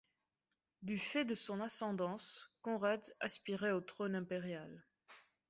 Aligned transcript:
Du 0.81 0.97
fait 0.97 1.25
de 1.25 1.35
son 1.35 1.61
ascendance, 1.61 2.49
Conrad 2.63 3.05
aspirait 3.19 3.69
au 3.69 3.81
trône 3.81 4.15
impérial. 4.15 4.83